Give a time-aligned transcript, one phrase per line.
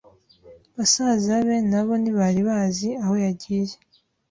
[0.77, 3.75] Basaza be na bo ntibari bazi aho yagiye.